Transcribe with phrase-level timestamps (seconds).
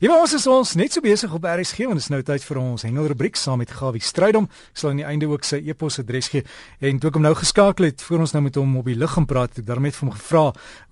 [0.00, 2.58] Ja, ons is ons net so besig op RSG want dit is nou tyd vir
[2.62, 4.46] ons hengelrubriek saam met Gawie Strydom.
[4.72, 6.40] Ek sal aan die einde ook sy e-posadres gee
[6.88, 9.12] en toe ek hom nou geskakel het voor ons nou met hom op die lug
[9.12, 10.46] gaan praat, het daarmee vir hom gevra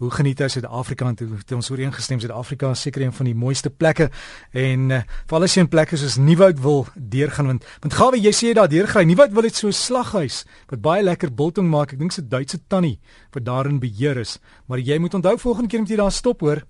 [0.05, 3.37] hoe geniet hy Suid-Afrika en toe het ons ooreengestem Suid-Afrika is seker een van die
[3.47, 4.11] mooiste plekke
[4.53, 8.37] en uh, veral as jy in plekke soos Nieuwoud wil deurgaan want want Gawie, jy
[8.37, 9.09] sê jy daar deurgaan.
[9.09, 11.97] Nieuwoud wil dit so 'n slaghuis wat baie lekker biltong maak.
[11.97, 12.99] Ek dink se Duitse tannie
[13.33, 14.37] wat daarin beheer is,
[14.69, 16.61] maar jy moet onthou volgende keer moet jy daar stop hoor.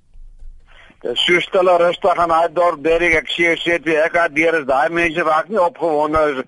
[0.98, 3.12] Dit is so stil en rustig aan daai dorp, Derek.
[3.20, 6.40] Ek sê sê jy ek het deur is daai mense raak nie opgewonde as,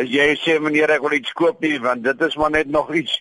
[0.00, 2.88] as jy sê meneer ek wil iets koop nie, want dit is maar net nog
[2.96, 3.18] iets.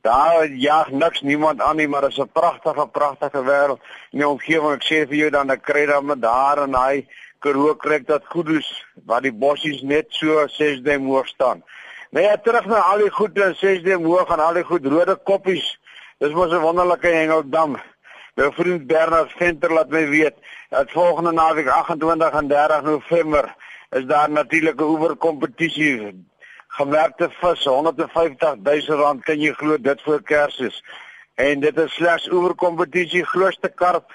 [0.00, 3.84] Daar jag niks niemand aan nie, maar dit is 'n pragtige pragtige wêreld.
[4.12, 7.06] In die omgewing, ek sê vir jou dan ek kry dan met daar en hy
[7.40, 11.62] Karoo kry dat goed is waar die bossies net so 6 duim hoog staan.
[12.10, 14.86] Nou ja, terug na al die goed en 6 duim hoog en al die goed
[14.86, 15.78] rode koppies.
[16.18, 17.76] Dis mos 'n wonderlike hengeldam.
[18.34, 20.34] My vriend Bernard Venter laat my weet
[20.68, 23.54] dat volgende naweek 28 en 30 November
[23.90, 26.24] is daar natuurlike oeverkompetisie.
[26.66, 30.80] Gemerkte vis 150 000 rand kan jy glo dit vir Kersfees.
[31.34, 34.08] En dit is slegs oeverkompetisie grootste karp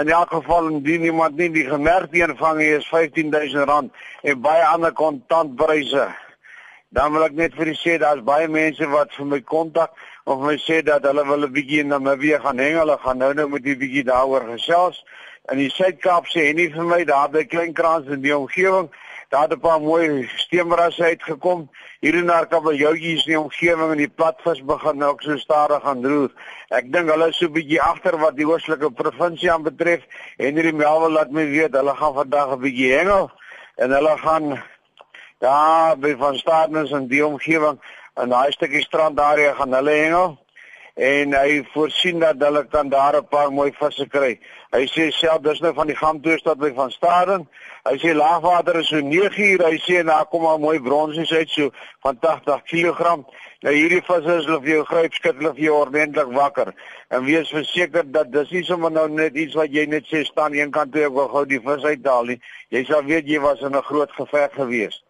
[0.00, 4.68] in elk geval indien iemand nie die gemerkte een vang is 15000 rand en baie
[4.68, 6.10] ander kontantpryse.
[6.92, 10.40] Dan wil ek net vir u sê daar's baie mense wat vir my kontak of
[10.40, 13.48] my sê dat hulle wil 'n bietjie in Namibië gaan hang, hulle gaan nou nou
[13.48, 15.04] met 'n bietjie daaroor gesels.
[15.50, 18.90] In die Suid-Kaap sê en nie vir my daar by Kleinkrans in die omgewing,
[19.30, 21.70] daar het 'n paar mooi steemrasse uitgekom.
[22.00, 25.36] Hier en daar kan bejoutjies in die omgewing en die platvis begin nou ook so
[25.36, 26.30] stadig gaan roer.
[26.68, 30.02] Ek dink hulle is so 'n bietjie agter wat die oostelike provinsie aanbetref
[30.38, 33.30] en hierdie Melville laat my weet hulle gaan vandag 'n bietjie hengel
[33.76, 34.62] en hulle gaan
[35.42, 37.80] Ja, by van Staatnes en die omgewing
[38.20, 40.38] in daai stukkie strandarea gaan hulle hengel
[40.94, 44.38] en hy voorsien dat hulle kan daar 'n paar mooi visse kry.
[44.72, 47.48] Hy sê self dis nou van die Gamtoestad by van Staden.
[47.84, 49.64] Hy sê laagwater is so 9 uur.
[49.64, 51.70] Hy sê daar kom al mooi bronsies uit so
[52.02, 53.24] van 80 kg.
[53.62, 56.74] Nou hierdie visse is hulle vir jou gryp skit hulle vir jou ordentlik wakker.
[57.08, 60.54] En wees verseker dat dis nie sommer nou net iets wat jy net sê staan
[60.54, 62.40] een kant toe ek wil gou die vis uithaal nie.
[62.68, 65.02] Jy sal weet jy was in 'n groot geveg geweest.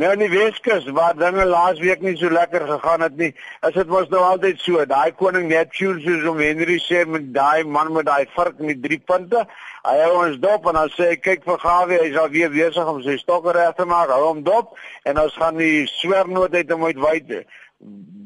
[0.00, 3.34] Nou in die Weskus waar dinge laasweek nie so lekker gegaan het nie,
[3.68, 4.80] is dit mos nou altyd so.
[4.88, 8.96] Daai koning Neptune soos om Henry sê met daai man met daai vark met drie
[9.10, 9.42] punte,
[9.84, 12.88] hy hou ons dop en dan sê kyk vir Gawie, hy is al weer besig
[12.88, 14.08] om sy stokke reg te maak.
[14.14, 14.72] Hou hom dop
[15.04, 17.34] en ons gaan die swernoot uit hom uitwyd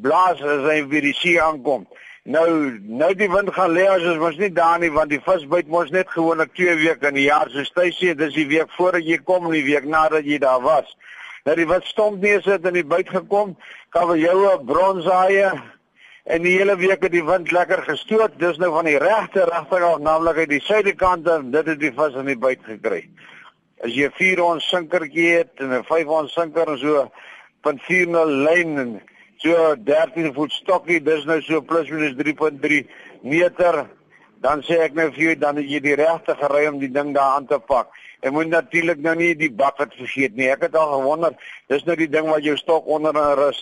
[0.05, 1.89] blaas as hy weer die see aankom.
[2.23, 2.47] Nou
[3.03, 5.75] nou die wind gaan lê as ons mos nie daar nie want die vis byt
[5.75, 9.03] mos net gewoonlik 2 weke in die jaar soos jy sê dis die week voordat
[9.03, 10.95] jy kom en die week nadat jy daar was.
[11.45, 13.51] Nou die wat stomp neus het in die buit gekom,
[13.93, 15.51] kan vir jou 'n bronsaie
[16.25, 18.39] en die hele week het die wind lekker gestoot.
[18.39, 22.15] Dis nou van die regte regterkant, naamlik uit die suidekant en dit het die vis
[22.15, 23.09] in die buit gekry.
[23.85, 27.11] As jy 4 ons sinkertjie het en 'n 5 ons sinker en so
[27.63, 29.03] van 4 na lyn en
[29.37, 32.89] so 13 voet stokkie, dis nou so plus minus 3.3
[33.23, 33.87] meter
[34.41, 37.15] dan sê ek nou vir jou dan het jy die regte gery om die ding
[37.15, 37.89] daar aan te pak.
[38.25, 40.49] Jy moet natuurlik nou nie die bucket vergeet nie.
[40.49, 41.35] Ek het al gewonder,
[41.69, 43.59] dis nou die ding wat jou stok onder en rus.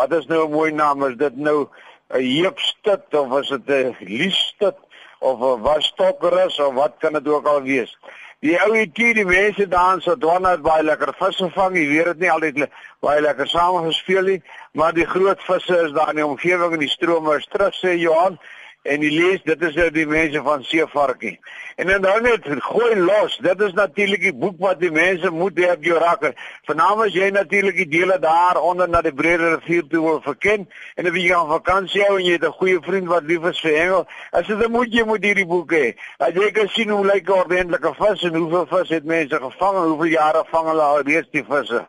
[0.00, 1.04] Wat is nou 'n mooi naam?
[1.04, 1.68] Is dit nou
[2.14, 4.78] 'n heupstit of is dit 'n liestit
[5.20, 7.98] of 'n wasstokrus of wat kan dit ook al wees?
[8.40, 11.76] Die ou IT die mense daar so donat baie lekker visse vang.
[11.76, 12.68] Jy weet dit nie altyd
[13.00, 16.78] baie lekker saam gespeel nie, maar die groot visse is daar in die omgewing en
[16.78, 18.38] die strome is terug sê Johan
[18.86, 21.34] en die lees dit is nou die mense van Seevarkie.
[21.76, 23.36] En dan nou net gooi los.
[23.44, 26.32] Dit is natuurlik die boek wat die mense moet hê op jou rakker.
[26.68, 30.64] Vanaand as jy natuurlik die dele daar onder na die Brede rivier toe wil verken
[30.96, 33.60] en as jy aan vakansie hou en jy het 'n goeie vriend wat lief is
[33.60, 35.94] vir hengel, as dit moet jy moet hierdie boek hê.
[36.18, 39.76] As jy kan sien hoe lyk 'n ordentlike vis en hoeveel vis het mense gevang
[39.76, 41.86] hoeveel jare vang hulle al reeds die visse.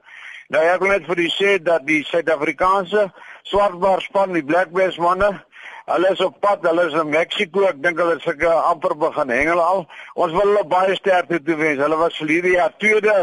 [0.48, 3.12] Nou ek wil net vir u sê dat die Suid-Afrikaanse
[3.44, 5.44] swartbaar span, die Black Bass manne
[5.88, 7.62] Hulle is op pad, hulle is in Mexiko.
[7.64, 9.86] Ek dink hulle seker amper begin hengel al.
[10.20, 11.80] Ons wil hulle baie sterkte toewens.
[11.80, 13.14] Hulle was verlede jaar tweede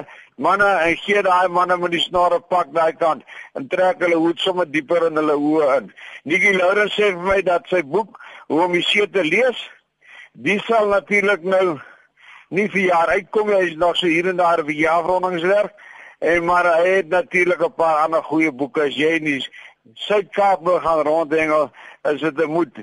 [0.41, 3.23] manne en gee daai manne met die snare pak daai kant
[3.55, 5.91] en trek hulle hoed sommer dieper in hulle oë in.
[6.25, 8.17] Nikki Lourens sê vir my dat sy boek
[8.49, 9.61] hoe om die see te lees,
[10.33, 11.77] die sal natuurlik nou
[12.49, 13.61] nie vir jaar uitkom nie.
[13.61, 15.77] Hy is nog so hier en daar vir jaarrondingswerk.
[16.25, 19.41] En maar hy het natuurlik 'n paar ander goeie boeke as jy nie
[19.93, 21.71] Suid-Kaap wil gaan rondhengel,
[22.13, 22.77] is dit 'n moed.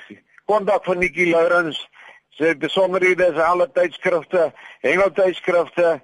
[0.46, 1.90] Kontak van Nikki Lourens.
[2.30, 6.02] Sy besonderhede is alle tydskrifte, hengeltydskrifte,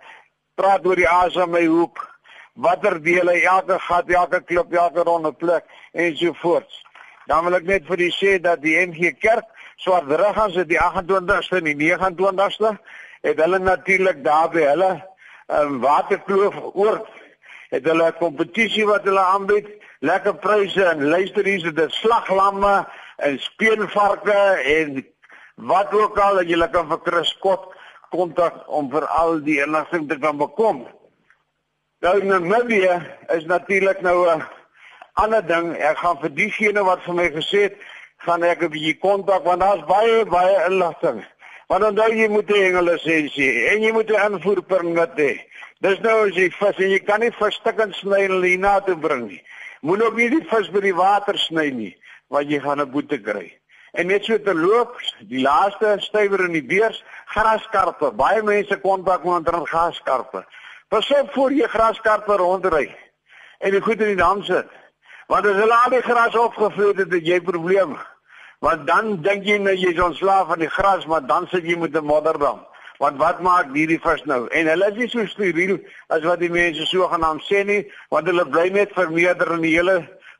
[0.55, 2.01] praat oor die aas aan my hoek,
[2.53, 6.85] watter dele elke gat, elke klip, elke ronde plek en so voort.
[7.25, 9.45] Dan wil ek net vir u sê dat die NG Kerk
[9.77, 12.77] Swartrug gaan se die 28ste en die 29ste
[13.21, 14.91] het hulle natuurlik daar by hulle
[15.53, 17.03] um, waterkloof oor
[17.69, 19.67] het hulle 'n kompetisie wat hulle aanbied,
[19.99, 22.87] lekker pryse en luister hier, dit slaglamme
[23.17, 24.39] en speenvarke
[24.77, 25.05] en
[25.55, 27.73] wat ook al dat jy lekker vir Chris Kot
[28.13, 30.85] kontak om vir al die inligting te kan bekom.
[32.05, 32.99] Nou Namibië
[33.35, 34.45] is natuurlik nou 'n
[35.13, 35.73] ander ding.
[35.75, 37.75] Ek gaan vir diegene wat vir my gesê het,
[38.17, 41.25] gaan ek 'n bietjie kontak want daar's baie baie inligting.
[41.67, 45.41] Want onthou jy moet 'n hengelisensie en jy moet 'n invoerpermit hê.
[45.81, 48.95] Dis nou as jy vis en jy kan nie vis stukkend sny en lina toe
[48.95, 49.43] bring nie.
[49.81, 51.97] Moet ook nie die vis by die water sny nie,
[52.27, 53.59] want jy gaan 'n boete kry.
[53.91, 58.11] En net so te loop, die laaste stywer in die beurs, graskarpe.
[58.11, 60.45] Baie mense kontak my onder graskarpe.
[60.87, 62.95] Pas op voor jy graskarpe rondry
[63.59, 64.69] en die goed in die dam sit.
[65.27, 67.97] Want as hulle al die gras opgevreet het, het jy probleme.
[68.63, 71.95] Want dan dink jy nou jy's ontslaaf van die gras, maar dan sit jy met
[71.95, 72.65] 'n modderdam.
[72.97, 74.47] Want wat maak hierdie vis nou?
[74.47, 75.77] En hulle is nie so steriel
[76.07, 79.97] as wat die mense sogenaamd sê nie, want hulle bly net vermeerder in die hele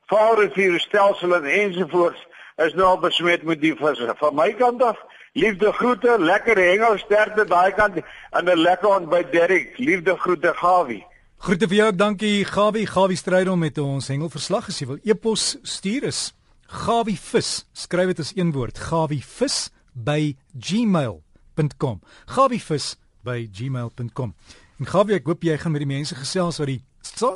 [0.08, 2.22] Vaalrivier stelsel en ensovoorts
[2.64, 4.14] is nou al besmet met die visse.
[4.20, 5.00] Van my kant af,
[5.36, 9.78] liefde groete, lekker hengel sterkte daai kant en 'n lekker ontbyt Derrick.
[9.78, 11.06] Liefde groete Gawie.
[11.38, 12.88] Groete vir jou, dankie Gawie.
[12.88, 16.34] Gawie stryd om met ons hengelverslag as jy wil e-pos stuur is
[16.68, 17.66] Gawie vis.
[17.74, 22.02] Skryf dit as een woord, Gawie vis by gmail.com.
[22.26, 24.34] Gawie vis by gmail.com.
[24.80, 26.82] En Gawie, ek hoop jy gaan met die mense gesels wat die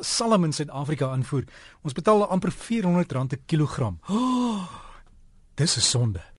[0.01, 1.43] salm in Suid-Afrika aanvoer.
[1.81, 3.99] Ons betaal amper R400 'n kilogram.
[4.09, 4.67] Oh,
[5.59, 6.30] dis 'n sonde.